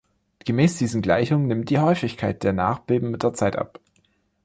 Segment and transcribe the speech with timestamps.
[0.39, 3.79] Gemäß diesen Gleichungen nimmt die Häufigkeit der Nachbeben mit der Zeit ab.